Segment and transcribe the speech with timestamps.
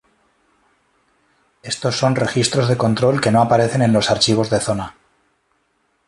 [1.61, 4.95] Estos son registros de control que no aparecen en los archivos de zona.